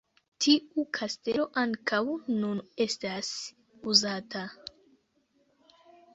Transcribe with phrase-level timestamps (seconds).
[0.43, 1.99] Tiu kastelo ankaŭ
[2.39, 3.31] nun estas
[3.95, 4.43] uzata.